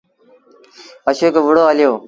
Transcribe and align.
اشوڪ 1.09 1.35
وُهڙو 1.43 1.63
هليو۔ 1.69 1.91